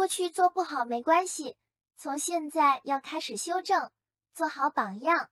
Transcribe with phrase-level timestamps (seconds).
[0.00, 1.58] 过去做不好没关系
[1.94, 3.90] 从现在要开始修正
[4.32, 5.28] 做好榜样。